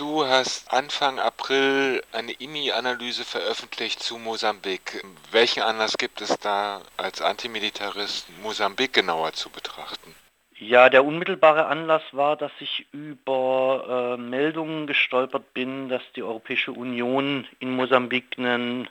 Du 0.00 0.26
hast 0.26 0.72
Anfang 0.72 1.18
April 1.18 2.02
eine 2.12 2.32
IMI-Analyse 2.32 3.22
veröffentlicht 3.22 4.02
zu 4.02 4.16
Mosambik. 4.16 5.04
Welchen 5.30 5.62
Anlass 5.62 5.98
gibt 5.98 6.22
es 6.22 6.38
da 6.38 6.80
als 6.96 7.20
Antimilitarist 7.20 8.26
Mosambik 8.42 8.94
genauer 8.94 9.34
zu 9.34 9.50
betrachten? 9.50 10.14
Ja, 10.56 10.88
der 10.88 11.04
unmittelbare 11.04 11.66
Anlass 11.66 12.02
war, 12.12 12.38
dass 12.38 12.50
ich 12.60 12.86
über 12.92 14.16
äh, 14.16 14.22
Meldungen 14.22 14.86
gestolpert 14.86 15.52
bin, 15.52 15.90
dass 15.90 16.02
die 16.16 16.22
Europäische 16.22 16.72
Union 16.72 17.46
in 17.58 17.76
Mosambik 17.76 18.38
einen, 18.38 18.86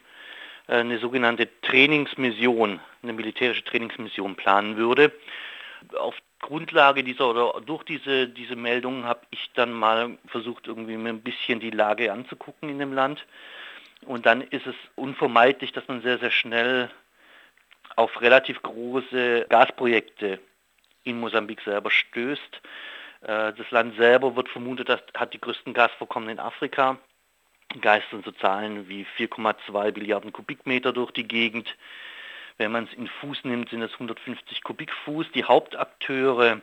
äh, 0.68 0.76
eine 0.76 1.00
sogenannte 1.00 1.50
Trainingsmission, 1.62 2.80
eine 3.02 3.14
militärische 3.14 3.64
Trainingsmission 3.64 4.36
planen 4.36 4.78
würde. 4.78 5.12
Auf 5.98 6.14
Grundlage 6.40 7.04
dieser 7.04 7.30
oder 7.30 7.62
durch 7.62 7.84
diese, 7.84 8.28
diese 8.28 8.56
Meldungen 8.56 9.06
habe 9.06 9.22
ich 9.30 9.52
dann 9.54 9.74
mal 9.74 10.18
versucht, 10.28 10.68
irgendwie 10.68 10.98
mir 10.98 11.10
ein 11.10 11.22
bisschen 11.22 11.60
die 11.60 11.70
Lage 11.70 12.12
anzugucken 12.12 12.70
in 12.70 12.80
dem 12.80 12.94
Land. 12.94 13.26
Und 14.06 14.26
dann 14.26 14.42
ist 14.42 14.66
es 14.66 14.76
unvermeidlich, 14.96 15.74
dass 15.74 15.88
man 15.88 16.02
sehr, 16.02 16.18
sehr 16.20 16.32
schnell 16.32 16.90
auf 17.96 18.22
relativ 18.22 18.62
große 18.62 19.46
Gasprojekte 19.50 20.40
in 21.04 21.20
Mosambik 21.20 21.62
selber 21.62 21.92
stößt. 21.92 22.62
Äh, 23.22 23.54
das 23.54 23.72
Land 23.72 23.98
selber 23.98 24.36
wird 24.36 24.50
vermutet, 24.50 24.90
dass 24.90 25.02
hat 25.16 25.34
die 25.34 25.42
größten 25.42 25.74
Gasvorkommen 25.74 26.30
in 26.30 26.40
Afrika. 26.40 26.98
Geistern 27.82 28.24
so 28.24 28.32
Zahlen 28.32 28.90
wie 28.90 29.06
4,2 29.18 29.94
Milliarden 29.94 30.34
Kubikmeter 30.34 30.92
durch 30.92 31.12
die 31.12 31.28
Gegend. 31.28 31.76
Wenn 32.60 32.74
man 32.74 32.84
es 32.84 32.94
in 32.94 33.08
Fuß 33.08 33.46
nimmt, 33.46 33.70
sind 33.70 33.82
es 33.82 33.94
150 33.94 34.64
Kubikfuß. 34.64 35.32
Die 35.34 35.46
Hauptakteure 35.46 36.60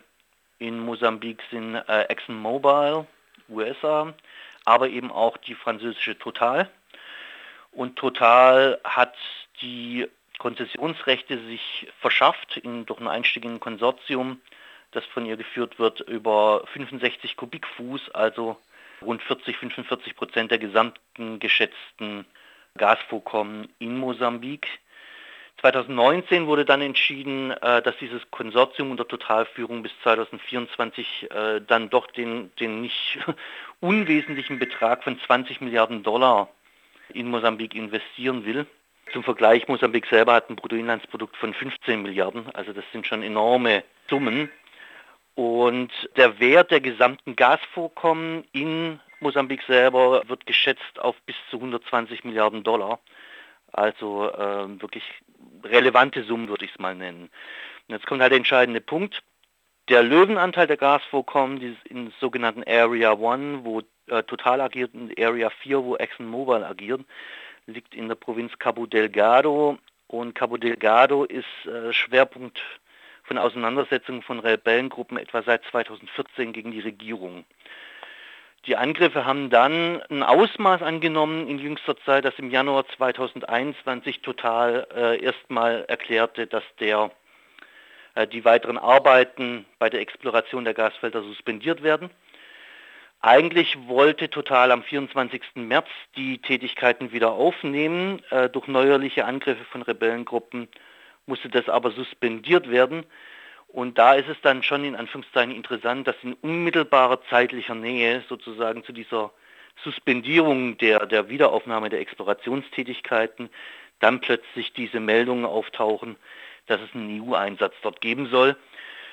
in 0.58 0.78
Mosambik 0.78 1.42
sind 1.50 1.74
äh, 1.74 2.02
ExxonMobil, 2.02 3.06
USA, 3.48 4.12
aber 4.66 4.90
eben 4.90 5.10
auch 5.10 5.38
die 5.38 5.54
französische 5.54 6.18
Total. 6.18 6.70
Und 7.72 7.96
Total 7.96 8.78
hat 8.84 9.14
die 9.62 10.06
Konzessionsrechte 10.38 11.42
sich 11.46 11.88
verschafft 11.98 12.58
in, 12.58 12.84
durch 12.84 12.98
einen 12.98 13.08
Einstieg 13.08 13.46
in 13.46 13.54
ein 13.54 13.60
Konsortium, 13.60 14.42
das 14.90 15.04
von 15.06 15.24
ihr 15.24 15.38
geführt 15.38 15.78
wird, 15.78 16.00
über 16.00 16.66
65 16.74 17.38
Kubikfuß, 17.38 18.10
also 18.10 18.58
rund 19.00 19.22
40, 19.22 19.56
45 19.56 20.14
Prozent 20.14 20.50
der 20.50 20.58
gesamten 20.58 21.38
geschätzten 21.38 22.26
Gasvorkommen 22.76 23.72
in 23.78 23.96
Mosambik. 23.96 24.68
2019 25.60 26.46
wurde 26.46 26.64
dann 26.64 26.82
entschieden, 26.82 27.50
äh, 27.50 27.82
dass 27.82 27.96
dieses 27.98 28.22
Konsortium 28.30 28.90
unter 28.90 29.08
Totalführung 29.08 29.82
bis 29.82 29.92
2024 30.02 31.30
äh, 31.30 31.60
dann 31.66 31.88
doch 31.88 32.06
den, 32.08 32.50
den 32.60 32.82
nicht 32.82 33.18
unwesentlichen 33.80 34.58
Betrag 34.58 35.02
von 35.02 35.18
20 35.18 35.60
Milliarden 35.60 36.02
Dollar 36.02 36.48
in 37.12 37.30
Mosambik 37.30 37.74
investieren 37.74 38.44
will. 38.44 38.66
Zum 39.12 39.22
Vergleich, 39.22 39.68
Mosambik 39.68 40.06
selber 40.06 40.34
hat 40.34 40.50
ein 40.50 40.56
Bruttoinlandsprodukt 40.56 41.36
von 41.36 41.54
15 41.54 42.02
Milliarden, 42.02 42.50
also 42.54 42.72
das 42.72 42.84
sind 42.92 43.06
schon 43.06 43.22
enorme 43.22 43.84
Summen. 44.10 44.50
Und 45.36 45.90
der 46.16 46.40
Wert 46.40 46.70
der 46.70 46.80
gesamten 46.80 47.36
Gasvorkommen 47.36 48.44
in 48.52 49.00
Mosambik 49.20 49.62
selber 49.62 50.22
wird 50.28 50.46
geschätzt 50.46 50.98
auf 50.98 51.14
bis 51.26 51.36
zu 51.50 51.56
120 51.56 52.24
Milliarden 52.24 52.62
Dollar. 52.64 52.98
Also 53.72 54.30
äh, 54.30 54.80
wirklich 54.80 55.04
relevante 55.70 56.22
Summen 56.24 56.48
würde 56.48 56.64
ich 56.64 56.72
es 56.72 56.78
mal 56.78 56.94
nennen. 56.94 57.30
Und 57.88 57.94
jetzt 57.94 58.06
kommt 58.06 58.20
halt 58.20 58.32
der 58.32 58.38
entscheidende 58.38 58.80
Punkt. 58.80 59.22
Der 59.88 60.02
Löwenanteil 60.02 60.66
der 60.66 60.76
Gasvorkommen 60.76 61.60
dieses 61.60 61.78
in 61.84 62.12
sogenannten 62.20 62.64
Area 62.66 63.12
1, 63.12 63.64
wo 63.64 63.82
äh, 64.08 64.22
Total 64.24 64.60
agiert, 64.60 64.94
und 64.94 65.18
Area 65.18 65.50
4, 65.50 65.84
wo 65.84 65.96
ExxonMobil 65.96 66.64
agiert, 66.64 67.02
liegt 67.66 67.94
in 67.94 68.08
der 68.08 68.16
Provinz 68.16 68.58
Cabo 68.58 68.86
Delgado. 68.86 69.78
Und 70.08 70.34
Cabo 70.34 70.56
Delgado 70.56 71.24
ist 71.24 71.46
äh, 71.66 71.92
Schwerpunkt 71.92 72.60
von 73.24 73.38
Auseinandersetzungen 73.38 74.22
von 74.22 74.38
Rebellengruppen 74.38 75.18
etwa 75.18 75.42
seit 75.42 75.64
2014 75.66 76.52
gegen 76.52 76.70
die 76.70 76.80
Regierung. 76.80 77.44
Die 78.66 78.74
Angriffe 78.74 79.24
haben 79.24 79.48
dann 79.48 80.02
ein 80.10 80.24
Ausmaß 80.24 80.82
angenommen 80.82 81.46
in 81.46 81.60
jüngster 81.60 81.96
Zeit, 81.98 82.24
dass 82.24 82.36
im 82.38 82.50
Januar 82.50 82.84
2021 82.96 84.22
total 84.22 84.88
äh, 84.92 85.22
erstmal 85.22 85.84
erklärte, 85.86 86.48
dass 86.48 86.64
der, 86.80 87.12
äh, 88.16 88.26
die 88.26 88.44
weiteren 88.44 88.76
Arbeiten 88.76 89.66
bei 89.78 89.88
der 89.88 90.00
Exploration 90.00 90.64
der 90.64 90.74
Gasfelder 90.74 91.22
suspendiert 91.22 91.84
werden. 91.84 92.10
Eigentlich 93.20 93.76
wollte 93.86 94.30
Total 94.30 94.72
am 94.72 94.82
24. 94.82 95.42
März 95.54 95.86
die 96.16 96.38
Tätigkeiten 96.38 97.12
wieder 97.12 97.32
aufnehmen. 97.32 98.20
Äh, 98.30 98.48
durch 98.50 98.66
neuerliche 98.66 99.26
Angriffe 99.26 99.64
von 99.64 99.82
Rebellengruppen 99.82 100.66
musste 101.26 101.48
das 101.48 101.68
aber 101.68 101.92
suspendiert 101.92 102.68
werden. 102.68 103.04
Und 103.76 103.98
da 103.98 104.14
ist 104.14 104.30
es 104.30 104.40
dann 104.40 104.62
schon 104.62 104.84
in 104.84 104.96
Anführungszeichen 104.96 105.54
interessant, 105.54 106.08
dass 106.08 106.16
in 106.22 106.32
unmittelbarer 106.32 107.20
zeitlicher 107.28 107.74
Nähe 107.74 108.24
sozusagen 108.26 108.82
zu 108.84 108.92
dieser 108.92 109.32
Suspendierung 109.84 110.78
der, 110.78 111.04
der 111.04 111.28
Wiederaufnahme 111.28 111.90
der 111.90 112.00
Explorationstätigkeiten 112.00 113.50
dann 114.00 114.22
plötzlich 114.22 114.72
diese 114.72 114.98
Meldungen 114.98 115.44
auftauchen, 115.44 116.16
dass 116.68 116.80
es 116.80 116.94
einen 116.94 117.20
EU-Einsatz 117.20 117.74
dort 117.82 118.00
geben 118.00 118.28
soll. 118.30 118.56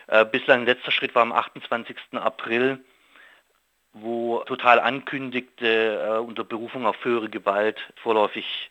Äh, 0.07 0.23
bislang 0.23 0.63
letzter 0.63 0.91
Schritt 0.91 1.13
war 1.13 1.23
am 1.23 1.33
28. 1.33 1.97
April, 2.13 2.79
wo 3.91 4.45
Total 4.45 4.79
ankündigte, 4.79 6.05
äh, 6.05 6.19
unter 6.19 6.45
Berufung 6.45 6.85
auf 6.85 7.03
höhere 7.03 7.27
Gewalt 7.27 7.81
vorläufig 7.97 8.69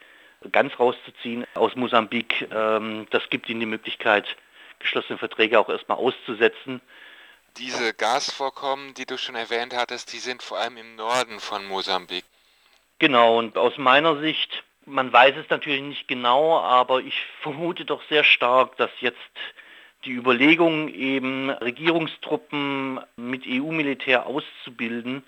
ganz 0.52 0.72
rauszuziehen 0.80 1.44
aus 1.52 1.76
Mosambik. 1.76 2.48
Ähm, 2.50 3.06
das 3.10 3.28
gibt 3.28 3.50
ihnen 3.50 3.60
die 3.60 3.66
Möglichkeit, 3.66 4.38
geschlossene 4.82 5.18
Verträge 5.18 5.58
auch 5.58 5.68
erstmal 5.68 5.98
auszusetzen. 5.98 6.80
Diese 7.58 7.92
Gasvorkommen, 7.94 8.94
die 8.94 9.06
du 9.06 9.18
schon 9.18 9.34
erwähnt 9.34 9.74
hattest, 9.76 10.12
die 10.12 10.18
sind 10.18 10.42
vor 10.42 10.58
allem 10.58 10.76
im 10.76 10.96
Norden 10.96 11.40
von 11.40 11.66
Mosambik. 11.66 12.24
Genau, 12.98 13.38
und 13.38 13.58
aus 13.58 13.76
meiner 13.78 14.20
Sicht, 14.20 14.64
man 14.86 15.12
weiß 15.12 15.36
es 15.36 15.50
natürlich 15.50 15.82
nicht 15.82 16.08
genau, 16.08 16.60
aber 16.60 17.00
ich 17.00 17.20
vermute 17.40 17.84
doch 17.84 18.02
sehr 18.08 18.24
stark, 18.24 18.76
dass 18.76 18.90
jetzt 19.00 19.18
die 20.04 20.12
Überlegung, 20.12 20.88
eben 20.88 21.50
Regierungstruppen 21.50 23.00
mit 23.16 23.44
EU-Militär 23.46 24.26
auszubilden, 24.26 25.24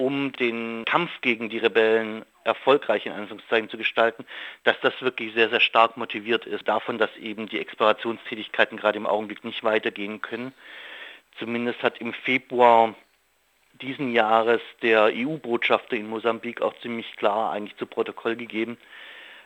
um 0.00 0.32
den 0.32 0.86
Kampf 0.86 1.10
gegen 1.20 1.50
die 1.50 1.58
Rebellen 1.58 2.24
erfolgreich 2.44 3.04
in 3.04 3.12
Anführungszeichen 3.12 3.68
zu 3.68 3.76
gestalten, 3.76 4.24
dass 4.64 4.80
das 4.80 4.94
wirklich 5.02 5.34
sehr, 5.34 5.50
sehr 5.50 5.60
stark 5.60 5.98
motiviert 5.98 6.46
ist 6.46 6.66
davon, 6.66 6.96
dass 6.96 7.14
eben 7.18 7.48
die 7.48 7.60
Explorationstätigkeiten 7.60 8.78
gerade 8.78 8.96
im 8.96 9.06
Augenblick 9.06 9.44
nicht 9.44 9.62
weitergehen 9.62 10.22
können. 10.22 10.54
Zumindest 11.38 11.82
hat 11.82 12.00
im 12.00 12.14
Februar 12.14 12.94
diesen 13.74 14.12
Jahres 14.12 14.62
der 14.80 15.10
EU-Botschafter 15.14 15.96
in 15.96 16.08
Mosambik 16.08 16.62
auch 16.62 16.74
ziemlich 16.80 17.14
klar 17.16 17.52
eigentlich 17.52 17.76
zu 17.76 17.84
Protokoll 17.84 18.36
gegeben, 18.36 18.78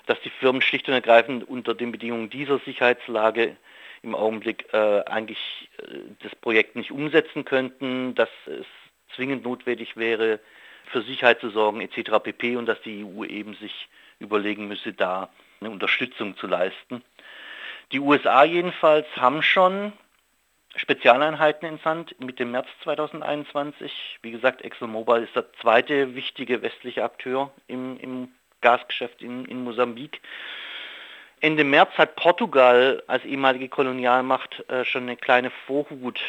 dass 0.06 0.20
die 0.20 0.30
Firmen 0.30 0.62
schlicht 0.62 0.86
und 0.86 0.94
ergreifend 0.94 1.48
unter 1.48 1.74
den 1.74 1.90
Bedingungen 1.90 2.30
dieser 2.30 2.60
Sicherheitslage 2.60 3.56
im 4.02 4.14
Augenblick 4.14 4.72
äh, 4.72 5.02
eigentlich 5.06 5.68
äh, 5.78 5.98
das 6.22 6.34
Projekt 6.36 6.76
nicht 6.76 6.92
umsetzen 6.92 7.44
könnten, 7.44 8.14
dass 8.14 8.28
es 8.46 8.66
zwingend 9.14 9.44
notwendig 9.44 9.96
wäre, 9.96 10.40
für 10.86 11.02
Sicherheit 11.02 11.40
zu 11.40 11.50
sorgen 11.50 11.80
etc. 11.80 12.18
pp. 12.22 12.56
und 12.56 12.66
dass 12.66 12.80
die 12.82 13.04
EU 13.04 13.24
eben 13.24 13.54
sich 13.54 13.88
überlegen 14.18 14.68
müsse, 14.68 14.92
da 14.92 15.30
eine 15.60 15.70
Unterstützung 15.70 16.36
zu 16.36 16.46
leisten. 16.46 17.02
Die 17.92 18.00
USA 18.00 18.44
jedenfalls 18.44 19.06
haben 19.16 19.42
schon 19.42 19.92
Spezialeinheiten 20.76 21.68
entsandt 21.68 22.18
mit 22.20 22.40
dem 22.40 22.50
März 22.50 22.66
2021. 22.82 24.18
Wie 24.22 24.32
gesagt, 24.32 24.62
ExxonMobil 24.62 25.22
ist 25.22 25.36
der 25.36 25.52
zweite 25.60 26.14
wichtige 26.14 26.62
westliche 26.62 27.04
Akteur 27.04 27.52
im, 27.68 27.98
im 28.00 28.28
Gasgeschäft 28.60 29.22
in, 29.22 29.44
in 29.44 29.62
Mosambik. 29.62 30.20
Ende 31.40 31.62
März 31.62 31.92
hat 31.98 32.16
Portugal 32.16 33.02
als 33.06 33.24
ehemalige 33.24 33.68
Kolonialmacht 33.68 34.68
äh, 34.68 34.84
schon 34.84 35.02
eine 35.02 35.16
kleine 35.16 35.50
Vorhut 35.50 36.20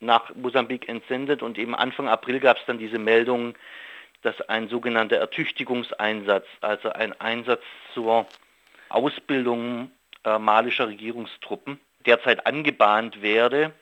nach 0.00 0.34
Mosambik 0.34 0.88
entsendet 0.88 1.42
und 1.42 1.58
eben 1.58 1.74
Anfang 1.74 2.08
April 2.08 2.40
gab 2.40 2.58
es 2.58 2.66
dann 2.66 2.78
diese 2.78 2.98
Meldung, 2.98 3.54
dass 4.22 4.40
ein 4.42 4.68
sogenannter 4.68 5.16
Ertüchtigungseinsatz, 5.16 6.46
also 6.60 6.90
ein 6.90 7.18
Einsatz 7.20 7.62
zur 7.92 8.26
Ausbildung 8.88 9.90
äh, 10.24 10.38
malischer 10.38 10.88
Regierungstruppen, 10.88 11.78
derzeit 12.06 12.46
angebahnt 12.46 13.22
werde. 13.22 13.72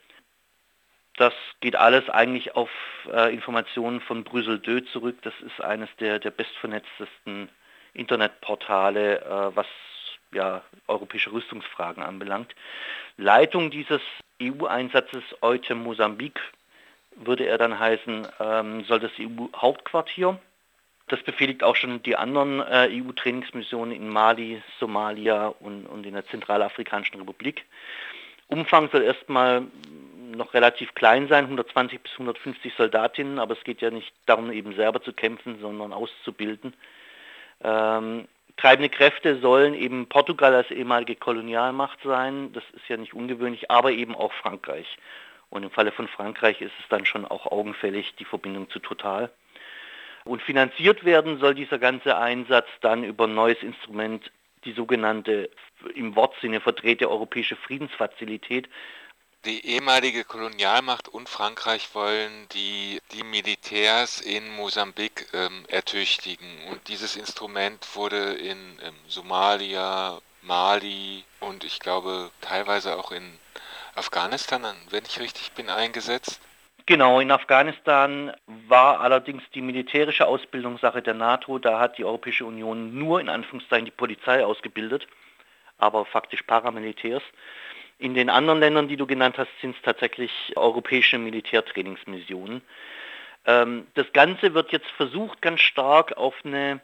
Das 1.16 1.34
geht 1.60 1.76
alles 1.76 2.08
eigentlich 2.08 2.56
auf 2.56 2.70
äh, 3.12 3.32
Informationen 3.32 4.00
von 4.00 4.24
Brüssel 4.24 4.62
2 4.62 4.80
zurück. 4.92 5.18
Das 5.22 5.34
ist 5.40 5.60
eines 5.60 5.88
der, 6.00 6.18
der 6.18 6.30
bestvernetztesten 6.30 7.48
Internetportale, 7.94 9.20
äh, 9.20 9.56
was 9.56 9.66
ja, 10.32 10.62
europäische 10.86 11.32
Rüstungsfragen 11.32 12.02
anbelangt. 12.02 12.54
Leitung 13.16 13.70
dieses 13.70 14.00
EU-Einsatzes 14.40 15.22
Eute 15.40 15.74
Mosambik 15.74 16.40
würde 17.16 17.46
er 17.46 17.58
dann 17.58 17.78
heißen, 17.78 18.26
ähm, 18.40 18.84
soll 18.84 19.00
das 19.00 19.12
EU-Hauptquartier. 19.18 20.38
Das 21.08 21.22
befehligt 21.22 21.62
auch 21.62 21.76
schon 21.76 22.02
die 22.02 22.16
anderen 22.16 22.60
äh, 22.60 22.88
EU-Trainingsmissionen 22.90 23.94
in 23.94 24.08
Mali, 24.08 24.62
Somalia 24.80 25.48
und, 25.48 25.86
und 25.86 26.06
in 26.06 26.14
der 26.14 26.26
Zentralafrikanischen 26.26 27.18
Republik. 27.18 27.64
Umfang 28.46 28.88
soll 28.90 29.02
erstmal 29.02 29.66
noch 30.36 30.54
relativ 30.54 30.94
klein 30.94 31.28
sein, 31.28 31.44
120 31.44 32.00
bis 32.00 32.12
150 32.12 32.72
Soldatinnen, 32.74 33.38
aber 33.38 33.54
es 33.54 33.64
geht 33.64 33.82
ja 33.82 33.90
nicht 33.90 34.12
darum, 34.26 34.50
eben 34.50 34.74
selber 34.74 35.02
zu 35.02 35.12
kämpfen, 35.12 35.58
sondern 35.60 35.92
auszubilden. 35.92 36.74
Ähm, 37.62 38.26
treibende 38.56 38.88
Kräfte 38.88 39.40
sollen 39.40 39.74
eben 39.74 40.08
Portugal 40.08 40.54
als 40.54 40.70
ehemalige 40.70 41.16
Kolonialmacht 41.16 41.98
sein, 42.04 42.52
das 42.52 42.64
ist 42.74 42.88
ja 42.88 42.96
nicht 42.96 43.14
ungewöhnlich, 43.14 43.70
aber 43.70 43.92
eben 43.92 44.14
auch 44.14 44.32
Frankreich. 44.32 44.98
Und 45.50 45.64
im 45.64 45.70
Falle 45.70 45.92
von 45.92 46.08
Frankreich 46.08 46.60
ist 46.60 46.72
es 46.80 46.88
dann 46.88 47.04
schon 47.04 47.24
auch 47.26 47.46
augenfällig 47.46 48.14
die 48.16 48.24
Verbindung 48.24 48.70
zu 48.70 48.78
Total. 48.78 49.30
Und 50.24 50.40
finanziert 50.40 51.04
werden 51.04 51.38
soll 51.38 51.54
dieser 51.54 51.78
ganze 51.78 52.16
Einsatz 52.16 52.68
dann 52.80 53.04
über 53.04 53.26
ein 53.26 53.34
neues 53.34 53.62
Instrument, 53.62 54.30
die 54.64 54.72
sogenannte 54.72 55.50
im 55.94 56.14
Wortsinne 56.14 56.60
verdrehte 56.60 57.10
europäische 57.10 57.56
Friedensfazilität, 57.56 58.68
die 59.44 59.66
ehemalige 59.66 60.24
Kolonialmacht 60.24 61.08
und 61.08 61.28
Frankreich 61.28 61.94
wollen 61.94 62.48
die, 62.52 63.00
die 63.12 63.24
Militärs 63.24 64.20
in 64.20 64.48
Mosambik 64.54 65.26
ähm, 65.32 65.64
ertüchtigen. 65.68 66.46
Und 66.70 66.86
dieses 66.88 67.16
Instrument 67.16 67.96
wurde 67.96 68.34
in 68.34 68.78
ähm, 68.82 68.94
Somalia, 69.08 70.20
Mali 70.42 71.24
und 71.40 71.64
ich 71.64 71.80
glaube 71.80 72.30
teilweise 72.40 72.96
auch 72.96 73.12
in 73.12 73.38
Afghanistan, 73.94 74.62
wenn 74.90 75.04
ich 75.04 75.20
richtig 75.20 75.52
bin, 75.52 75.68
eingesetzt. 75.68 76.40
Genau, 76.86 77.20
in 77.20 77.30
Afghanistan 77.30 78.32
war 78.68 79.00
allerdings 79.00 79.42
die 79.54 79.60
militärische 79.60 80.26
Ausbildung 80.26 80.78
Sache 80.78 81.00
der 81.00 81.14
NATO. 81.14 81.58
Da 81.58 81.78
hat 81.78 81.98
die 81.98 82.04
Europäische 82.04 82.44
Union 82.44 82.98
nur 82.98 83.20
in 83.20 83.28
Anführungszeichen 83.28 83.84
die 83.84 83.92
Polizei 83.92 84.44
ausgebildet, 84.44 85.06
aber 85.78 86.04
faktisch 86.04 86.42
Paramilitärs. 86.42 87.22
In 88.02 88.14
den 88.14 88.30
anderen 88.30 88.58
Ländern, 88.58 88.88
die 88.88 88.96
du 88.96 89.06
genannt 89.06 89.38
hast, 89.38 89.52
sind 89.60 89.76
es 89.76 89.82
tatsächlich 89.82 90.32
europäische 90.56 91.18
Militärtrainingsmissionen. 91.18 92.60
Ähm, 93.46 93.86
das 93.94 94.12
Ganze 94.12 94.54
wird 94.54 94.72
jetzt 94.72 94.90
versucht, 94.96 95.40
ganz 95.40 95.60
stark 95.60 96.16
auf 96.16 96.34
eine, 96.42 96.80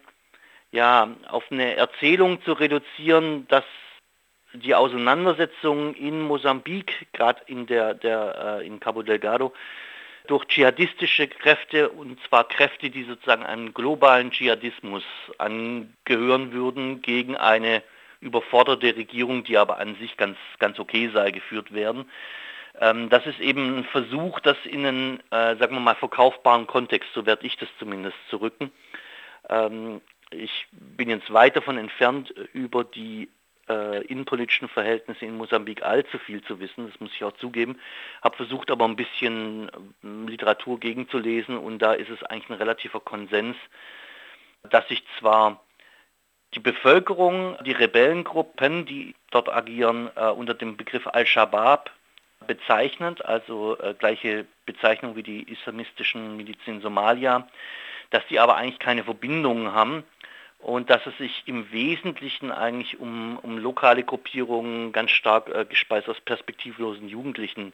ja, 0.71 1.09
auf 1.29 1.43
eine 1.51 1.75
Erzählung 1.75 2.41
zu 2.45 2.53
reduzieren, 2.53 3.49
dass 3.49 3.65
die 4.53 4.77
Auseinandersetzung 4.77 5.93
in 5.97 6.23
Mosambik, 6.23 7.09
gerade 7.13 7.43
in, 7.47 7.67
der, 7.67 7.95
der, 7.95 8.61
äh, 8.61 8.67
in 8.69 8.79
Cabo 8.79 9.03
Delgado, 9.03 9.53
durch 10.29 10.45
dschihadistische 10.45 11.27
Kräfte, 11.27 11.89
und 11.89 12.21
zwar 12.29 12.47
Kräfte, 12.47 12.91
die 12.91 13.03
sozusagen 13.03 13.43
einem 13.43 13.75
globalen 13.75 14.31
Dschihadismus 14.31 15.03
angehören 15.39 16.53
würden, 16.53 17.03
gegen 17.03 17.37
eine 17.37 17.83
überforderte 18.21 18.97
Regierung, 18.97 19.45
die 19.45 19.57
aber 19.57 19.79
an 19.79 19.97
sich 19.97 20.17
ganz, 20.17 20.37
ganz 20.59 20.79
okay 20.79 21.11
sei, 21.13 21.31
geführt 21.31 21.73
werden. 21.73 22.11
Ähm, 22.81 23.09
das 23.09 23.27
ist 23.27 23.41
eben 23.41 23.79
ein 23.79 23.85
Versuch, 23.85 24.41
das 24.41 24.57
in 24.65 24.87
einen, 24.87 25.21
äh, 25.31 25.57
sagen 25.57 25.75
wir 25.75 25.81
mal, 25.81 25.95
verkaufbaren 25.95 26.67
Kontext, 26.67 27.09
so 27.15 27.27
werde 27.27 27.47
ich 27.47 27.57
das 27.57 27.69
zumindest, 27.79 28.17
zu 28.31 28.39
rücken. 28.39 28.71
Ähm, 29.49 30.01
ich 30.31 30.67
bin 30.71 31.11
jetzt 31.11 31.33
weit 31.33 31.57
davon 31.57 31.79
entfernt, 31.79 32.31
über 32.53 32.85
die 32.85 33.29
äh, 33.69 34.05
innenpolitischen 34.07 34.69
Verhältnisse 34.69 35.25
in 35.25 35.37
Mosambik 35.37 35.83
allzu 35.83 36.19
viel 36.19 36.43
zu 36.43 36.61
wissen, 36.61 36.89
das 36.91 37.01
muss 37.01 37.13
ich 37.15 37.25
auch 37.25 37.37
zugeben. 37.37 37.79
Habe 38.23 38.37
versucht 38.37 38.71
aber 38.71 38.85
ein 38.85 38.97
bisschen 38.97 39.69
äh, 39.69 40.31
Literatur 40.31 40.81
gegenzulesen 40.81 41.57
und 41.59 41.79
da 41.81 41.93
ist 41.93 42.11
es 42.11 42.23
eigentlich 42.23 42.51
ein 42.51 42.57
relativer 42.57 43.01
Konsens, 43.01 43.57
dass 44.71 44.87
sich 44.89 45.03
zwar 45.19 45.65
die 46.55 46.61
Bevölkerung, 46.61 47.57
die 47.65 47.73
Rebellengruppen, 47.73 48.87
die 48.87 49.15
dort 49.31 49.49
agieren, 49.49 50.11
äh, 50.17 50.29
unter 50.29 50.55
dem 50.55 50.77
Begriff 50.77 51.07
Al-Shabaab 51.07 51.91
bezeichnet, 52.47 53.25
also 53.25 53.79
äh, 53.79 53.95
gleiche 53.95 54.47
Bezeichnung 54.65 55.17
wie 55.17 55.23
die 55.23 55.43
islamistischen 55.43 56.37
Milizen 56.37 56.81
Somalia, 56.81 57.47
dass 58.11 58.27
die 58.29 58.41
aber 58.41 58.57
eigentlich 58.57 58.79
keine 58.79 59.05
Verbindungen 59.05 59.73
haben 59.73 60.05
und 60.59 60.91
dass 60.91 61.07
es 61.07 61.17
sich 61.19 61.43
im 61.47 61.71
Wesentlichen 61.71 62.51
eigentlich 62.51 62.99
um, 62.99 63.39
um 63.43 63.59
lokale 63.59 64.03
Gruppierungen 64.03 64.93
ganz 64.93 65.11
stark 65.11 65.49
äh, 65.49 65.65
gespeist 65.67 66.09
aus 66.09 66.21
perspektivlosen 66.21 67.09
Jugendlichen 67.09 67.73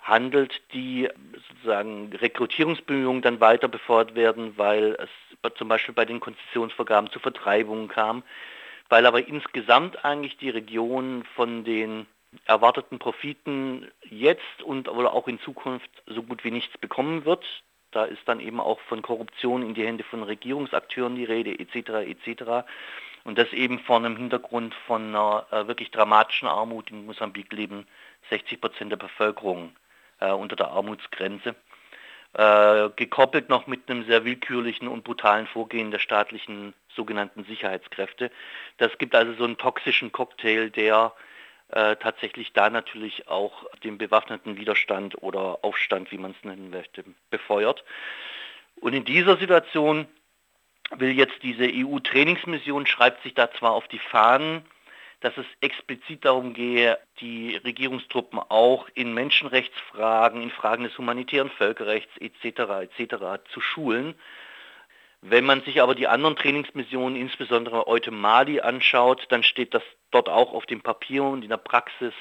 handelt, 0.00 0.62
die 0.72 1.08
sozusagen 1.48 2.12
Rekrutierungsbemühungen 2.14 3.22
dann 3.22 3.40
weiter 3.40 3.68
befeuert 3.68 4.14
werden, 4.14 4.56
weil 4.56 4.96
es 4.98 5.54
zum 5.56 5.68
Beispiel 5.68 5.94
bei 5.94 6.04
den 6.04 6.20
Konzessionsvergaben 6.20 7.10
zu 7.10 7.18
Vertreibungen 7.18 7.88
kam, 7.88 8.22
weil 8.88 9.06
aber 9.06 9.26
insgesamt 9.26 10.04
eigentlich 10.04 10.36
die 10.38 10.50
Region 10.50 11.24
von 11.34 11.64
den 11.64 12.06
erwarteten 12.44 12.98
Profiten 12.98 13.90
jetzt 14.02 14.62
und 14.62 14.88
oder 14.88 15.12
auch 15.12 15.28
in 15.28 15.40
Zukunft 15.40 15.90
so 16.06 16.22
gut 16.22 16.44
wie 16.44 16.50
nichts 16.50 16.76
bekommen 16.78 17.24
wird. 17.24 17.44
Da 17.90 18.04
ist 18.04 18.20
dann 18.26 18.40
eben 18.40 18.60
auch 18.60 18.80
von 18.80 19.00
Korruption 19.00 19.62
in 19.62 19.74
die 19.74 19.86
Hände 19.86 20.04
von 20.04 20.22
Regierungsakteuren 20.22 21.16
die 21.16 21.24
Rede 21.24 21.58
etc. 21.58 22.06
etc. 22.06 22.68
Und 23.24 23.38
das 23.38 23.52
eben 23.52 23.78
vor 23.78 23.96
einem 23.96 24.16
Hintergrund 24.16 24.74
von 24.86 25.08
einer 25.08 25.46
äh, 25.50 25.66
wirklich 25.66 25.90
dramatischen 25.90 26.48
Armut 26.48 26.90
in 26.90 27.06
Mosambik 27.06 27.52
leben 27.52 27.86
60 28.30 28.60
Prozent 28.60 28.92
der 28.92 28.96
Bevölkerung 28.96 29.72
äh, 30.20 30.30
unter 30.30 30.56
der 30.56 30.68
Armutsgrenze. 30.68 31.54
Äh, 32.34 32.90
gekoppelt 32.96 33.48
noch 33.48 33.66
mit 33.66 33.90
einem 33.90 34.04
sehr 34.04 34.24
willkürlichen 34.24 34.86
und 34.86 35.02
brutalen 35.02 35.46
Vorgehen 35.46 35.90
der 35.90 35.98
staatlichen 35.98 36.74
sogenannten 36.94 37.44
Sicherheitskräfte. 37.44 38.30
Das 38.76 38.96
gibt 38.98 39.14
also 39.14 39.32
so 39.34 39.44
einen 39.44 39.56
toxischen 39.56 40.12
Cocktail, 40.12 40.68
der 40.68 41.14
äh, 41.70 41.96
tatsächlich 41.96 42.52
da 42.52 42.68
natürlich 42.68 43.28
auch 43.28 43.64
den 43.82 43.98
bewaffneten 43.98 44.58
Widerstand 44.58 45.22
oder 45.22 45.58
Aufstand, 45.62 46.12
wie 46.12 46.18
man 46.18 46.32
es 46.32 46.44
nennen 46.44 46.70
möchte, 46.70 47.04
befeuert. 47.30 47.82
Und 48.80 48.92
in 48.92 49.04
dieser 49.04 49.36
Situation 49.38 50.06
will 50.96 51.10
jetzt 51.10 51.42
diese 51.42 51.64
EU-Trainingsmission, 51.64 52.86
schreibt 52.86 53.22
sich 53.22 53.34
da 53.34 53.50
zwar 53.52 53.72
auf 53.72 53.88
die 53.88 53.98
Fahnen, 53.98 54.64
dass 55.20 55.36
es 55.36 55.46
explizit 55.60 56.24
darum 56.24 56.54
gehe, 56.54 56.98
die 57.20 57.56
Regierungstruppen 57.56 58.38
auch 58.38 58.88
in 58.94 59.14
Menschenrechtsfragen, 59.14 60.42
in 60.42 60.50
Fragen 60.50 60.84
des 60.84 60.96
humanitären 60.96 61.50
Völkerrechts 61.50 62.16
etc. 62.18 62.88
etc. 62.98 63.42
zu 63.52 63.60
schulen. 63.60 64.14
Wenn 65.20 65.44
man 65.44 65.62
sich 65.62 65.82
aber 65.82 65.96
die 65.96 66.06
anderen 66.06 66.36
Trainingsmissionen, 66.36 67.20
insbesondere 67.20 67.88
Eutemali, 67.88 68.60
anschaut, 68.60 69.26
dann 69.30 69.42
steht 69.42 69.74
das 69.74 69.82
dort 70.12 70.28
auch 70.28 70.52
auf 70.52 70.66
dem 70.66 70.80
Papier 70.80 71.24
und 71.24 71.42
in 71.42 71.48
der 71.48 71.56
Praxis 71.56 72.14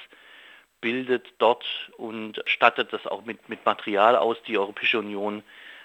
bildet 0.81 1.27
dort 1.37 1.65
und 1.97 2.41
stattet 2.45 2.93
das 2.93 3.05
auch 3.05 3.23
mit, 3.25 3.47
mit 3.49 3.63
Material 3.65 4.15
aus, 4.15 4.41
die 4.47 4.57
Europäische 4.57 4.97
Union, 4.97 5.43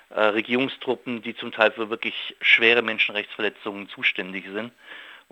äh, 0.09 0.21
Regierungstruppen, 0.21 1.21
die 1.21 1.35
zum 1.35 1.52
Teil 1.52 1.73
für 1.73 1.90
wirklich 1.90 2.37
schwere 2.40 2.81
Menschenrechtsverletzungen 2.81 3.88
zuständig 3.88 4.47
sind 4.50 4.73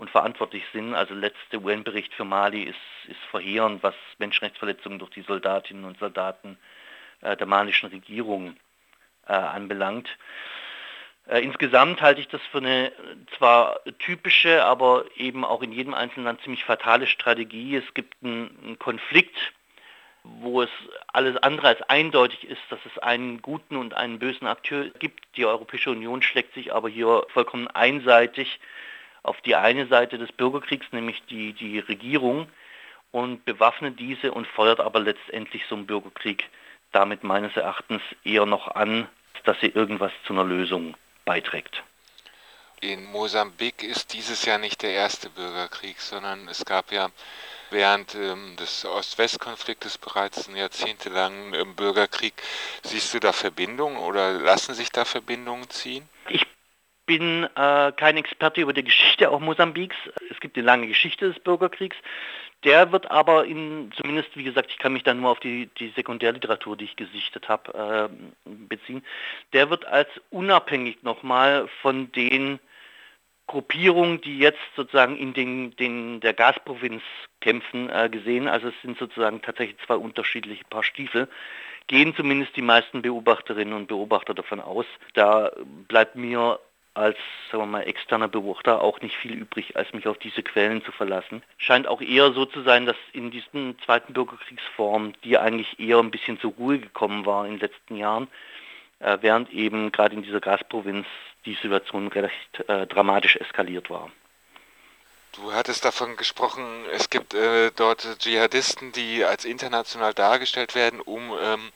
und 0.01 0.09
verantwortlich 0.09 0.65
sind. 0.73 0.95
Also 0.95 1.15
letzte 1.15 1.61
UN-Bericht 1.61 2.15
für 2.15 2.25
Mali 2.25 2.63
ist, 2.63 2.79
ist 3.07 3.21
verheerend, 3.31 3.83
was 3.83 3.95
Menschenrechtsverletzungen 4.19 4.99
durch 4.99 5.11
die 5.11 5.21
Soldatinnen 5.21 5.85
und 5.85 5.99
Soldaten 5.99 6.57
äh, 7.21 7.37
der 7.37 7.47
malischen 7.47 7.91
Regierung 7.91 8.57
äh, 9.27 9.35
anbelangt. 9.35 10.09
Äh, 11.29 11.41
insgesamt 11.41 12.01
halte 12.01 12.23
ich 12.23 12.29
das 12.29 12.41
für 12.51 12.59
eine 12.59 12.93
zwar 13.37 13.81
typische, 13.99 14.65
aber 14.65 15.05
eben 15.17 15.45
auch 15.45 15.61
in 15.61 15.71
jedem 15.71 15.93
einzelnen 15.93 16.25
Land 16.25 16.41
ziemlich 16.41 16.65
fatale 16.65 17.07
Strategie. 17.07 17.77
Es 17.77 17.93
gibt 17.93 18.17
einen, 18.25 18.59
einen 18.65 18.79
Konflikt, 18.79 19.37
wo 20.23 20.63
es 20.63 20.71
alles 21.09 21.37
andere 21.37 21.69
als 21.69 21.83
eindeutig 21.83 22.49
ist, 22.49 22.63
dass 22.71 22.81
es 22.87 22.97
einen 23.03 23.43
guten 23.43 23.77
und 23.77 23.93
einen 23.93 24.19
bösen 24.19 24.47
Akteur 24.47 24.89
gibt. 24.99 25.37
Die 25.37 25.45
Europäische 25.45 25.91
Union 25.91 26.23
schlägt 26.23 26.55
sich 26.55 26.73
aber 26.73 26.89
hier 26.89 27.27
vollkommen 27.35 27.69
einseitig 27.69 28.61
auf 29.23 29.41
die 29.43 29.57
eine 29.57 29.87
Seite 29.87 30.19
des 30.19 30.33
Bürgerkriegs, 30.33 30.87
nämlich 30.93 31.23
die, 31.29 31.53
die 31.53 31.79
Regierung, 31.79 32.49
und 33.13 33.45
bewaffnet 33.45 33.99
diese 33.99 34.33
und 34.33 34.47
feuert 34.47 34.81
aber 34.81 35.01
letztendlich 35.01 35.65
so 35.69 35.75
einen 35.75 35.87
Bürgerkrieg 35.87 36.49
damit 36.93 37.25
meines 37.25 37.57
Erachtens 37.57 38.03
eher 38.25 38.47
noch 38.47 38.69
an, 38.69 39.09
dass 39.45 39.59
sie 39.61 39.69
irgendwas 39.69 40.13
zu 40.27 40.33
einer 40.33 40.45
Lösung 40.45 40.97
beiträgt. 41.25 41.83
In 42.81 43.05
Mosambik 43.05 43.83
ist 43.83 44.15
dieses 44.15 44.45
Jahr 44.45 44.59
nicht 44.59 44.83
der 44.83 44.93
erste 44.93 45.29
Bürgerkrieg, 45.29 46.01
sondern 46.01 46.49
es 46.49 46.65
gab 46.65 46.93
ja 46.93 47.11
während 47.71 48.15
ähm, 48.15 48.57
des 48.57 48.85
Ost-West-Konfliktes 48.87 49.99
bereits 49.99 50.49
einen 50.49 50.57
jahrzehntelangen 50.57 51.55
ähm, 51.55 51.77
Bürgerkrieg. 51.77 52.33
Siehst 52.83 53.13
du 53.13 53.21
da 53.21 53.33
Verbindungen 53.33 53.99
oder 53.99 54.33
lassen 54.33 54.75
sich 54.75 54.91
da 54.91 55.05
Verbindungen 55.05 55.69
ziehen? 55.69 56.09
Bin 57.11 57.43
äh, 57.57 57.91
kein 57.91 58.17
Experte 58.17 58.61
über 58.61 58.73
die 58.73 58.85
Geschichte 58.85 59.33
auch 59.33 59.41
Mosambiks. 59.41 59.97
Es 60.31 60.39
gibt 60.39 60.57
eine 60.57 60.65
lange 60.65 60.87
Geschichte 60.87 61.27
des 61.27 61.41
Bürgerkriegs. 61.41 61.97
Der 62.63 62.93
wird 62.93 63.11
aber 63.11 63.47
in, 63.47 63.91
zumindest 63.97 64.37
wie 64.37 64.45
gesagt, 64.45 64.71
ich 64.71 64.79
kann 64.79 64.93
mich 64.93 65.03
dann 65.03 65.21
nur 65.21 65.33
auf 65.33 65.41
die, 65.41 65.67
die 65.81 65.89
Sekundärliteratur, 65.97 66.77
die 66.77 66.85
ich 66.85 66.95
gesichtet 66.95 67.49
habe, 67.49 68.09
äh, 68.15 68.49
beziehen, 68.69 69.05
der 69.53 69.71
wird 69.71 69.87
als 69.87 70.09
unabhängig 70.31 71.03
nochmal 71.03 71.67
von 71.83 72.13
den 72.13 72.61
Gruppierungen, 73.49 74.21
die 74.21 74.39
jetzt 74.39 74.61
sozusagen 74.77 75.17
in 75.17 75.35
den, 75.35 75.75
den 75.75 76.21
der 76.21 76.33
Gasprovinz 76.33 77.03
kämpfen, 77.41 77.91
äh, 77.91 78.09
gesehen. 78.09 78.47
Also 78.47 78.69
es 78.69 78.75
sind 78.83 78.99
sozusagen 78.99 79.43
tatsächlich 79.43 79.85
zwei 79.85 79.97
unterschiedliche 79.97 80.63
Paar 80.71 80.85
Stiefel. 80.85 81.27
Gehen 81.89 82.15
zumindest 82.15 82.55
die 82.55 82.63
meisten 82.63 83.03
Beobachterinnen 83.03 83.75
und 83.75 83.89
Beobachter 83.89 84.33
davon 84.33 84.61
aus. 84.61 84.87
Da 85.15 85.51
bleibt 85.89 86.15
mir 86.15 86.61
als 86.95 87.17
sagen 87.51 87.65
wir 87.65 87.67
mal, 87.67 87.83
externer 87.83 88.29
Beobachter 88.29 88.83
auch 88.83 89.01
nicht 89.01 89.17
viel 89.17 89.33
übrig, 89.33 89.77
als 89.77 89.93
mich 89.93 90.07
auf 90.07 90.19
diese 90.19 90.43
Quellen 90.43 90.83
zu 90.85 90.93
verlassen. 90.93 91.43
Scheint 91.59 91.87
auch 91.87 92.01
eher 92.01 92.33
so 92.33 92.45
zu 92.45 92.63
sein, 92.63 92.87
dass 92.87 92.97
in 93.13 93.31
diesen 93.31 93.79
zweiten 93.85 94.13
Bürgerkriegsform, 94.13 95.13
die 95.25 95.39
eigentlich 95.39 95.79
eher 95.79 95.99
ein 95.99 96.11
bisschen 96.11 96.41
zur 96.41 96.53
Ruhe 96.53 96.79
gekommen 96.79 97.27
war 97.27 97.47
in 97.47 97.53
den 97.53 97.61
letzten 97.61 97.97
Jahren, 97.97 98.29
äh, 98.99 99.19
während 99.21 99.53
eben 99.53 99.93
gerade 99.93 100.15
in 100.15 100.23
dieser 100.23 100.41
Gasprovinz 100.41 101.07
die 101.45 101.55
Situation 101.55 102.09
recht 102.09 102.69
äh, 102.69 102.87
dramatisch 102.87 103.37
eskaliert 103.37 103.89
war. 103.91 104.11
Du 105.33 105.53
hattest 105.53 105.85
davon 105.85 106.17
gesprochen, 106.17 106.85
es 106.93 107.09
gibt 107.09 107.35
äh, 107.35 107.71
dort 107.77 108.19
Dschihadisten, 108.19 108.91
die 108.91 109.25
als 109.25 109.45
international 109.45 110.13
dargestellt 110.13 110.75
werden, 110.75 111.01
um 111.01 111.33
ähm, 111.41 111.71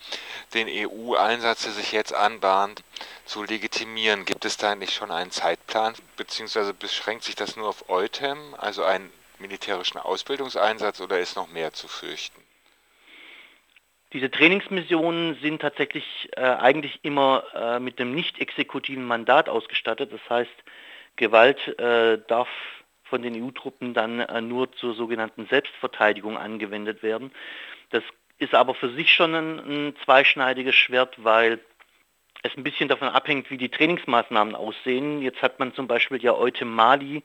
den 0.55 0.67
EU-Einsatz, 0.69 1.63
der 1.63 1.73
sich 1.73 1.93
jetzt 1.93 2.13
anbahnt, 2.13 2.83
zu 3.25 3.45
legitimieren. 3.45 4.25
Gibt 4.25 4.45
es 4.45 4.57
da 4.57 4.73
eigentlich 4.73 4.93
schon 4.93 5.13
einen 5.13 5.31
Zeitplan, 5.31 5.95
beziehungsweise 6.17 6.75
beschränkt 6.75 7.23
sich 7.23 7.37
das 7.37 7.57
nur 7.57 7.69
auf 7.69 7.89
EUTEM, 7.89 8.57
also 8.59 8.83
einen 8.83 9.13
militärischen 9.39 9.99
Ausbildungseinsatz, 9.99 11.01
oder 11.01 11.21
ist 11.21 11.37
noch 11.37 11.49
mehr 11.49 11.73
zu 11.73 11.87
fürchten? 11.87 12.41
Diese 14.13 14.31
Trainingsmissionen 14.31 15.39
sind 15.43 15.63
tatsächlich 15.63 16.29
äh, 16.37 16.41
eigentlich 16.41 17.01
immer 17.03 17.45
äh, 17.55 17.79
mit 17.79 18.01
einem 18.01 18.15
nicht 18.15 18.41
exekutiven 18.41 19.05
Mandat 19.05 19.49
ausgestattet. 19.49 20.13
Das 20.13 20.21
heißt, 20.29 20.51
Gewalt 21.17 21.79
äh, 21.79 22.19
darf 22.27 22.49
von 23.05 23.23
den 23.23 23.43
EU-Truppen 23.43 23.95
dann 23.95 24.21
äh, 24.21 24.41
nur 24.41 24.73
zur 24.73 24.95
sogenannten 24.95 25.47
Selbstverteidigung 25.47 26.37
angewendet 26.37 27.03
werden. 27.03 27.33
Das 27.91 28.03
ist 28.39 28.55
aber 28.55 28.75
für 28.75 28.91
sich 28.91 29.13
schon 29.13 29.35
ein, 29.35 29.59
ein 29.59 29.97
zweischneidiges 30.05 30.75
Schwert, 30.75 31.23
weil 31.23 31.61
es 32.43 32.57
ein 32.57 32.65
bisschen 32.65 32.89
davon 32.89 33.09
abhängt, 33.09 33.51
wie 33.51 33.57
die 33.57 33.71
Trainingsmaßnahmen 33.71 34.55
aussehen. 34.55 35.23
Jetzt 35.23 35.41
hat 35.43 35.59
man 35.59 35.75
zum 35.75 35.87
Beispiel 35.87 36.23
ja 36.23 36.33
heute 36.33 36.65
Mali 36.65 37.23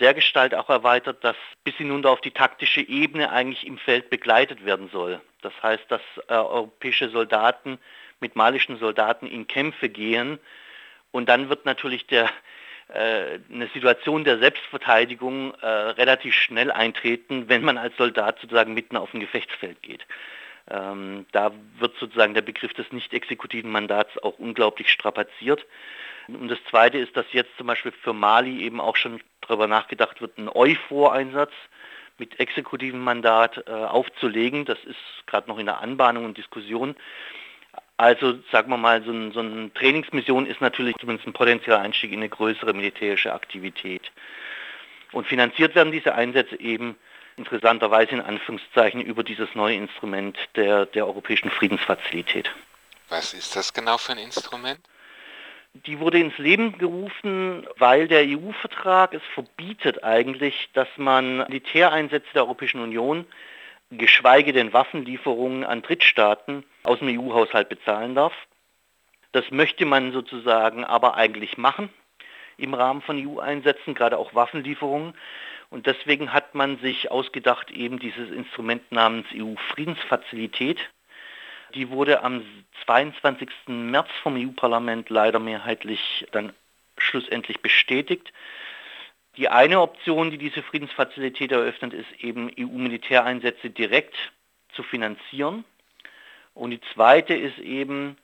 der 0.00 0.14
Gestalt 0.14 0.54
auch 0.54 0.68
erweitert, 0.70 1.22
dass 1.22 1.36
bis 1.62 1.74
hinunter 1.74 2.10
auf 2.10 2.20
die 2.20 2.30
taktische 2.30 2.80
Ebene 2.80 3.30
eigentlich 3.30 3.66
im 3.66 3.78
Feld 3.78 4.10
begleitet 4.10 4.64
werden 4.64 4.88
soll. 4.90 5.20
Das 5.42 5.52
heißt, 5.62 5.84
dass 5.88 6.00
äh, 6.28 6.34
europäische 6.34 7.10
Soldaten 7.10 7.78
mit 8.18 8.34
malischen 8.34 8.78
Soldaten 8.78 9.26
in 9.26 9.46
Kämpfe 9.46 9.88
gehen 9.88 10.38
und 11.10 11.28
dann 11.28 11.48
wird 11.48 11.64
natürlich 11.66 12.06
der, 12.06 12.30
eine 12.92 13.68
Situation 13.72 14.24
der 14.24 14.38
Selbstverteidigung 14.38 15.54
äh, 15.54 15.66
relativ 15.66 16.34
schnell 16.34 16.70
eintreten, 16.70 17.48
wenn 17.48 17.62
man 17.62 17.78
als 17.78 17.96
Soldat 17.96 18.38
sozusagen 18.40 18.74
mitten 18.74 18.96
auf 18.96 19.14
ein 19.14 19.20
Gefechtsfeld 19.20 19.82
geht. 19.82 20.06
Ähm, 20.68 21.26
da 21.32 21.52
wird 21.78 21.96
sozusagen 21.98 22.34
der 22.34 22.42
Begriff 22.42 22.72
des 22.74 22.90
nicht 22.92 23.12
exekutiven 23.12 23.70
Mandats 23.70 24.16
auch 24.22 24.38
unglaublich 24.38 24.90
strapaziert. 24.90 25.66
Und 26.28 26.48
das 26.48 26.62
Zweite 26.68 26.98
ist, 26.98 27.16
dass 27.16 27.26
jetzt 27.32 27.56
zum 27.56 27.66
Beispiel 27.66 27.92
für 27.92 28.12
Mali 28.12 28.62
eben 28.62 28.80
auch 28.80 28.96
schon 28.96 29.20
darüber 29.40 29.66
nachgedacht 29.66 30.20
wird, 30.20 30.38
einen 30.38 30.48
EUFOR-Einsatz 30.48 31.52
mit 32.18 32.38
exekutivem 32.38 33.00
Mandat 33.00 33.64
äh, 33.66 33.70
aufzulegen. 33.70 34.64
Das 34.64 34.78
ist 34.84 34.98
gerade 35.26 35.48
noch 35.48 35.58
in 35.58 35.66
der 35.66 35.80
Anbahnung 35.80 36.24
und 36.24 36.38
Diskussion. 36.38 36.94
Also 38.00 38.38
sagen 38.50 38.70
wir 38.70 38.78
mal, 38.78 39.02
so, 39.02 39.10
ein, 39.10 39.30
so 39.32 39.40
eine 39.40 39.70
Trainingsmission 39.74 40.46
ist 40.46 40.62
natürlich 40.62 40.96
zumindest 40.98 41.28
ein 41.28 41.34
potenzieller 41.34 41.80
Einstieg 41.80 42.12
in 42.12 42.20
eine 42.20 42.30
größere 42.30 42.72
militärische 42.72 43.30
Aktivität. 43.30 44.10
Und 45.12 45.26
finanziert 45.26 45.74
werden 45.74 45.92
diese 45.92 46.14
Einsätze 46.14 46.58
eben 46.58 46.96
interessanterweise 47.36 48.12
in 48.12 48.22
Anführungszeichen 48.22 49.02
über 49.02 49.22
dieses 49.22 49.54
neue 49.54 49.74
Instrument 49.74 50.38
der, 50.56 50.86
der 50.86 51.06
Europäischen 51.06 51.50
Friedensfazilität. 51.50 52.50
Was 53.10 53.34
ist 53.34 53.54
das 53.54 53.74
genau 53.74 53.98
für 53.98 54.12
ein 54.12 54.18
Instrument? 54.18 54.80
Die 55.74 56.00
wurde 56.00 56.20
ins 56.20 56.38
Leben 56.38 56.78
gerufen, 56.78 57.66
weil 57.76 58.08
der 58.08 58.22
EU-Vertrag 58.22 59.12
es 59.12 59.22
verbietet 59.34 60.02
eigentlich, 60.02 60.70
dass 60.72 60.88
man 60.96 61.36
Militäreinsätze 61.48 62.28
der 62.32 62.44
Europäischen 62.44 62.80
Union, 62.80 63.26
geschweige 63.90 64.52
denn 64.52 64.72
Waffenlieferungen 64.72 65.64
an 65.64 65.82
Drittstaaten 65.82 66.64
aus 66.84 67.00
dem 67.00 67.08
EU-Haushalt 67.08 67.68
bezahlen 67.68 68.14
darf. 68.14 68.32
Das 69.32 69.50
möchte 69.50 69.84
man 69.84 70.12
sozusagen 70.12 70.84
aber 70.84 71.14
eigentlich 71.16 71.58
machen 71.58 71.90
im 72.56 72.74
Rahmen 72.74 73.00
von 73.02 73.16
EU-Einsätzen, 73.16 73.94
gerade 73.94 74.18
auch 74.18 74.34
Waffenlieferungen. 74.34 75.14
Und 75.70 75.86
deswegen 75.86 76.32
hat 76.32 76.54
man 76.54 76.78
sich 76.78 77.10
ausgedacht, 77.10 77.70
eben 77.70 77.98
dieses 77.98 78.30
Instrument 78.30 78.90
namens 78.92 79.26
EU-Friedensfazilität, 79.34 80.78
die 81.74 81.90
wurde 81.90 82.22
am 82.24 82.44
22. 82.84 83.48
März 83.68 84.08
vom 84.22 84.36
EU-Parlament 84.36 85.08
leider 85.08 85.38
mehrheitlich 85.38 86.26
dann 86.32 86.52
schlussendlich 86.98 87.60
bestätigt. 87.60 88.32
Die 89.36 89.48
eine 89.48 89.80
Option, 89.80 90.30
die 90.30 90.38
diese 90.38 90.62
Friedensfazilität 90.62 91.52
eröffnet, 91.52 91.94
ist 91.94 92.10
eben 92.18 92.50
EU-Militäreinsätze 92.58 93.70
direkt 93.70 94.16
zu 94.72 94.82
finanzieren. 94.82 95.64
Und 96.54 96.70
die 96.70 96.80
zweite 96.92 97.34
ist 97.34 97.58
eben, 97.58 98.16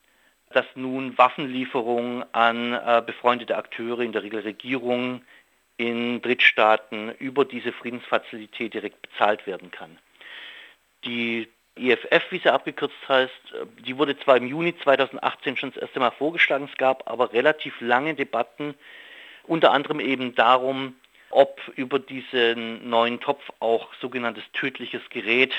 dass 0.50 0.66
nun 0.74 1.16
Waffenlieferungen 1.16 2.24
an 2.32 2.72
äh, 2.72 3.02
befreundete 3.04 3.56
Akteure, 3.56 4.00
in 4.00 4.12
der 4.12 4.22
Regel 4.22 4.40
Regierungen 4.40 5.24
in 5.76 6.22
Drittstaaten 6.22 7.14
über 7.18 7.44
diese 7.44 7.72
Friedensfazilität 7.72 8.74
direkt 8.74 9.02
bezahlt 9.02 9.46
werden 9.46 9.70
kann. 9.70 9.98
Die 11.04 11.48
IFF, 11.76 12.30
wie 12.30 12.38
sie 12.38 12.52
abgekürzt 12.52 12.96
heißt, 13.08 13.54
die 13.80 13.98
wurde 13.98 14.18
zwar 14.18 14.38
im 14.38 14.46
Juni 14.46 14.74
2018 14.78 15.56
schon 15.56 15.72
das 15.72 15.82
erste 15.82 16.00
Mal 16.00 16.10
vorgeschlagen, 16.10 16.68
es 16.70 16.78
gab 16.78 17.08
aber 17.10 17.32
relativ 17.32 17.78
lange 17.80 18.14
Debatten, 18.14 18.74
unter 19.46 19.72
anderem 19.72 20.00
eben 20.00 20.34
darum, 20.34 20.94
ob 21.30 21.60
über 21.76 21.98
diesen 21.98 22.88
neuen 22.88 23.20
Topf 23.20 23.42
auch 23.60 23.92
sogenanntes 23.94 24.44
tödliches 24.52 25.02
Gerät 25.10 25.52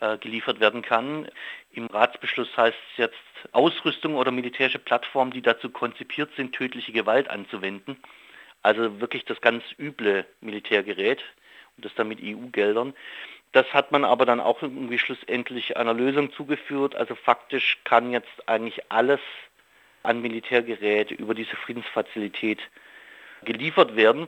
äh, 0.00 0.18
geliefert 0.18 0.60
werden 0.60 0.82
kann. 0.82 1.28
Im 1.72 1.86
Ratsbeschluss 1.86 2.56
heißt 2.56 2.76
es 2.92 2.96
jetzt 2.98 3.16
Ausrüstung 3.52 4.14
oder 4.16 4.30
militärische 4.30 4.78
Plattformen, 4.78 5.32
die 5.32 5.42
dazu 5.42 5.70
konzipiert 5.70 6.30
sind, 6.36 6.54
tödliche 6.54 6.92
Gewalt 6.92 7.28
anzuwenden. 7.28 7.96
Also 8.62 9.00
wirklich 9.00 9.24
das 9.24 9.40
ganz 9.40 9.64
üble 9.78 10.24
Militärgerät 10.40 11.22
und 11.76 11.84
das 11.84 11.94
dann 11.94 12.08
mit 12.08 12.20
EU-Geldern. 12.22 12.94
Das 13.52 13.72
hat 13.72 13.92
man 13.92 14.04
aber 14.04 14.26
dann 14.26 14.40
auch 14.40 14.62
irgendwie 14.62 14.98
schlussendlich 14.98 15.76
einer 15.76 15.94
Lösung 15.94 16.32
zugeführt. 16.32 16.94
Also 16.94 17.14
faktisch 17.14 17.78
kann 17.84 18.12
jetzt 18.12 18.48
eigentlich 18.48 18.90
alles 18.90 19.20
an 20.08 20.22
Militärgerät 20.22 21.10
über 21.10 21.34
diese 21.34 21.54
Friedensfazilität 21.56 22.60
geliefert 23.44 23.94
werden. 23.94 24.26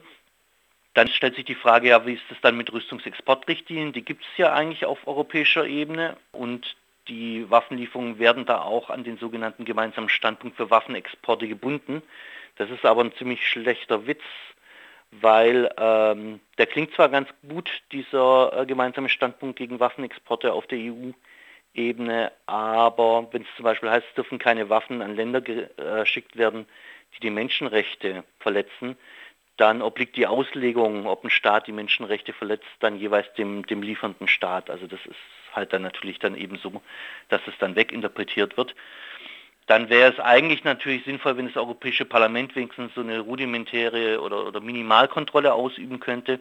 Dann 0.95 1.09
stellt 1.09 1.37
sich 1.37 1.45
die 1.45 1.55
Frage, 1.55 1.89
ja, 1.89 2.07
wie 2.07 2.15
ist 2.15 2.25
das 2.29 2.41
dann 2.43 2.57
mit 2.57 2.73
Rüstungsexportrichtlinien? 2.73 3.93
Die 3.93 4.05
gibt 4.05 4.23
es 4.25 4.37
ja 4.37 4.53
eigentlich 4.53 4.85
auf 4.85 5.07
europäischer 5.07 5.67
Ebene 5.67 6.17
und 6.33 6.77
die 7.09 7.49
Waffenlieferungen 7.51 8.19
werden 8.19 8.45
da 8.45 8.61
auch 8.61 8.91
an 8.91 9.05
den 9.05 9.17
sogenannten 9.19 9.65
gemeinsamen 9.65 10.09
Standpunkt 10.09 10.57
für 10.57 10.71
Waffenexporte 10.71 11.49
gebunden. 11.49 12.03
Das 12.57 12.71
ist 12.71 12.85
aber 12.85 13.03
ein 13.03 13.15
ziemlich 13.15 13.49
schlechter 13.49 14.07
Witz, 14.07 14.23
weil 15.11 15.71
ähm, 15.79 16.41
der 16.59 16.67
klingt 16.67 16.93
zwar 16.95 17.09
ganz 17.09 17.29
gut, 17.49 17.71
dieser 17.91 18.53
äh, 18.61 18.67
gemeinsame 18.67 19.09
Standpunkt 19.09 19.57
gegen 19.57 19.81
Waffenexporte 19.81 20.53
auf 20.53 20.67
der 20.67 20.79
EU-Ebene, 21.77 22.33
aber 22.47 23.29
wenn 23.33 23.43
es 23.43 23.49
zum 23.57 23.65
Beispiel 23.65 23.91
heißt, 23.91 24.07
es 24.09 24.15
dürfen 24.15 24.39
keine 24.39 24.69
Waffen 24.69 25.03
an 25.03 25.17
Länder 25.17 25.43
äh, 25.47 26.01
geschickt 26.01 26.37
werden, 26.37 26.67
die 27.17 27.21
die 27.21 27.31
Menschenrechte 27.31 28.25
verletzen, 28.39 28.97
dann 29.57 29.83
obliegt 29.83 30.17
die 30.17 30.27
Auslegung, 30.27 31.07
ob 31.07 31.25
ein 31.25 31.31
Staat 31.31 31.67
die 31.67 31.73
Menschenrechte 31.73 32.33
verletzt, 32.33 32.69
dann 32.81 32.99
jeweils 32.99 33.33
dem, 33.35 33.67
dem 33.67 33.83
liefernden 33.83 34.29
Staat. 34.29 34.71
Also 34.71 34.87
das 34.87 35.05
ist 35.07 35.17
halt 35.53 35.73
dann 35.73 35.83
natürlich 35.83 36.19
dann 36.19 36.37
eben 36.37 36.57
so, 36.57 36.81
dass 37.29 37.41
es 37.47 37.55
dann 37.59 37.77
weginterpretiert 37.77 38.57
wird 38.57 38.75
dann 39.71 39.89
wäre 39.89 40.13
es 40.13 40.19
eigentlich 40.19 40.65
natürlich 40.65 41.05
sinnvoll, 41.05 41.37
wenn 41.37 41.47
das 41.47 41.57
Europäische 41.57 42.05
Parlament 42.05 42.57
wenigstens 42.57 42.93
so 42.93 43.03
eine 43.03 43.21
rudimentäre 43.21 44.21
oder, 44.21 44.45
oder 44.49 44.61
Minimalkontrolle 44.61 45.55
ausüben 45.55 46.01
könnte. 46.01 46.41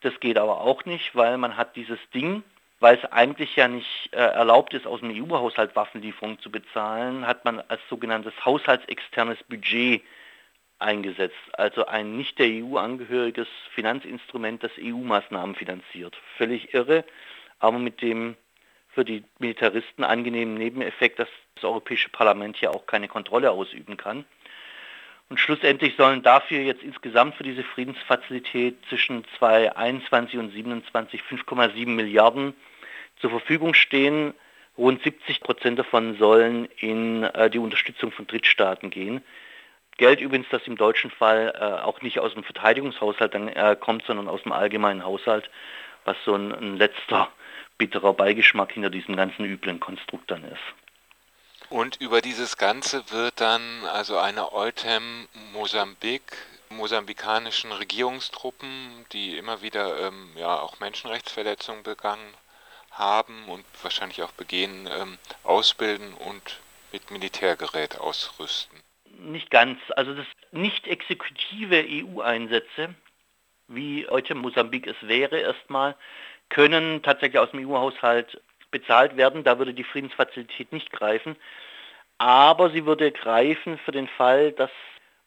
Das 0.00 0.18
geht 0.20 0.38
aber 0.38 0.62
auch 0.62 0.86
nicht, 0.86 1.14
weil 1.14 1.36
man 1.36 1.58
hat 1.58 1.76
dieses 1.76 1.98
Ding, 2.14 2.42
weil 2.82 2.96
es 2.96 3.12
eigentlich 3.12 3.54
ja 3.54 3.68
nicht 3.68 4.12
äh, 4.12 4.16
erlaubt 4.16 4.74
ist, 4.74 4.88
aus 4.88 5.00
dem 5.00 5.10
EU-Haushalt 5.10 5.76
Waffenlieferungen 5.76 6.40
zu 6.40 6.50
bezahlen, 6.50 7.26
hat 7.28 7.44
man 7.44 7.60
als 7.68 7.80
sogenanntes 7.88 8.34
haushaltsexternes 8.44 9.38
Budget 9.48 10.02
eingesetzt, 10.80 11.36
also 11.52 11.86
ein 11.86 12.16
nicht 12.16 12.40
der 12.40 12.48
EU 12.48 12.76
angehöriges 12.76 13.46
Finanzinstrument, 13.72 14.64
das 14.64 14.72
EU-Maßnahmen 14.80 15.54
finanziert. 15.54 16.16
Völlig 16.36 16.74
irre, 16.74 17.04
aber 17.60 17.78
mit 17.78 18.02
dem 18.02 18.36
für 18.88 19.04
die 19.04 19.22
Militaristen 19.38 20.02
angenehmen 20.02 20.54
Nebeneffekt, 20.54 21.20
dass 21.20 21.28
das 21.54 21.64
Europäische 21.64 22.08
Parlament 22.08 22.56
hier 22.56 22.72
auch 22.72 22.86
keine 22.86 23.06
Kontrolle 23.06 23.52
ausüben 23.52 23.96
kann. 23.96 24.24
Und 25.28 25.38
schlussendlich 25.38 25.94
sollen 25.96 26.24
dafür 26.24 26.58
jetzt 26.58 26.82
insgesamt 26.82 27.36
für 27.36 27.44
diese 27.44 27.62
Friedensfazilität 27.62 28.76
zwischen 28.88 29.24
2021 29.38 30.38
und 30.40 30.50
2027 30.50 31.22
5,7 31.22 31.86
Milliarden 31.86 32.54
zur 33.20 33.30
Verfügung 33.30 33.74
stehen. 33.74 34.34
Rund 34.78 35.02
70 35.02 35.40
Prozent 35.40 35.78
davon 35.78 36.16
sollen 36.18 36.66
in 36.78 37.24
äh, 37.24 37.50
die 37.50 37.58
Unterstützung 37.58 38.10
von 38.10 38.26
Drittstaaten 38.26 38.90
gehen. 38.90 39.22
Geld 39.98 40.20
übrigens, 40.20 40.48
das 40.50 40.66
im 40.66 40.76
deutschen 40.76 41.10
Fall 41.10 41.54
äh, 41.54 41.82
auch 41.82 42.00
nicht 42.00 42.18
aus 42.18 42.32
dem 42.32 42.44
Verteidigungshaushalt 42.44 43.34
dann, 43.34 43.48
äh, 43.48 43.76
kommt, 43.78 44.04
sondern 44.06 44.28
aus 44.28 44.42
dem 44.42 44.52
allgemeinen 44.52 45.04
Haushalt, 45.04 45.50
was 46.04 46.16
so 46.24 46.34
ein, 46.34 46.52
ein 46.52 46.76
letzter 46.76 47.30
bitterer 47.76 48.14
Beigeschmack 48.14 48.72
hinter 48.72 48.90
diesem 48.90 49.16
ganzen 49.16 49.44
üblen 49.44 49.80
Konstrukt 49.80 50.30
dann 50.30 50.44
ist. 50.44 50.62
Und 51.68 51.96
über 52.00 52.20
dieses 52.20 52.56
Ganze 52.56 53.10
wird 53.10 53.40
dann 53.40 53.84
also 53.92 54.18
eine 54.18 54.52
Eutem 54.52 55.28
Mosambik, 55.52 56.22
mosambikanischen 56.70 57.72
Regierungstruppen, 57.72 59.06
die 59.12 59.36
immer 59.36 59.62
wieder 59.62 60.06
ähm, 60.06 60.30
ja 60.36 60.58
auch 60.58 60.80
Menschenrechtsverletzungen 60.80 61.82
begangen 61.82 62.34
haben 62.92 63.48
und 63.48 63.64
wahrscheinlich 63.82 64.22
auch 64.22 64.32
begehen, 64.32 64.88
ähm, 64.90 65.18
ausbilden 65.44 66.14
und 66.14 66.60
mit 66.92 67.10
Militärgerät 67.10 67.98
ausrüsten. 67.98 68.78
Nicht 69.18 69.50
ganz. 69.50 69.78
Also 69.96 70.14
das 70.14 70.26
nicht 70.50 70.86
exekutive 70.86 71.84
EU-Einsätze, 71.88 72.94
wie 73.68 74.06
heute 74.08 74.34
Mosambik 74.34 74.86
es 74.86 74.96
wäre 75.02 75.38
erstmal, 75.38 75.96
können 76.48 77.02
tatsächlich 77.02 77.38
aus 77.38 77.50
dem 77.50 77.66
EU-Haushalt 77.66 78.40
bezahlt 78.70 79.16
werden. 79.16 79.44
Da 79.44 79.58
würde 79.58 79.74
die 79.74 79.84
Friedensfazilität 79.84 80.72
nicht 80.72 80.90
greifen. 80.90 81.36
Aber 82.18 82.70
sie 82.70 82.84
würde 82.84 83.10
greifen 83.10 83.78
für 83.78 83.92
den 83.92 84.08
Fall, 84.08 84.52
dass 84.52 84.70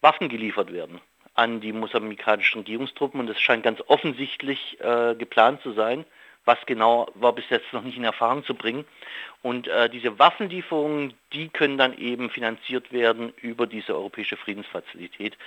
Waffen 0.02 0.30
geliefert 0.30 0.72
werden 0.72 1.02
an 1.34 1.60
die 1.60 1.74
mosambikanischen 1.74 2.62
Regierungstruppen. 2.62 3.20
Und 3.20 3.28
das 3.28 3.40
scheint 3.40 3.64
ganz 3.64 3.82
offensichtlich 3.88 4.80
äh, 4.80 5.16
geplant 5.16 5.62
zu 5.62 5.74
sein. 5.74 6.06
Was 6.46 6.60
genau 6.66 7.08
war 7.16 7.34
bis 7.34 7.50
jetzt 7.50 7.74
noch 7.74 7.84
nicht 7.84 7.98
in 7.98 8.04
Erfahrung 8.04 8.44
zu 8.46 8.54
bringen. 8.54 8.86
Und 9.42 9.68
äh, 9.68 9.90
diese 9.90 10.18
Waffenlieferungen, 10.18 11.14
die 11.34 11.50
können 11.50 11.78
dann 11.78 11.98
eben 11.98 12.30
finanziert 12.30 12.92
werden 12.92 13.34
über 13.42 13.68
diese 13.68 13.96
europäische 13.96 14.38
Friedensfazilität. 14.38 15.38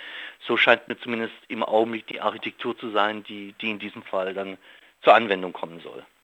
So 0.45 0.57
scheint 0.57 0.87
mir 0.87 0.97
zumindest 0.99 1.33
im 1.47 1.63
Augenblick 1.63 2.07
die 2.07 2.21
Architektur 2.21 2.77
zu 2.77 2.91
sein, 2.91 3.23
die, 3.23 3.53
die 3.61 3.71
in 3.71 3.79
diesem 3.79 4.03
Fall 4.03 4.33
dann 4.33 4.57
zur 5.01 5.15
Anwendung 5.15 5.53
kommen 5.53 5.79
soll. 5.81 6.05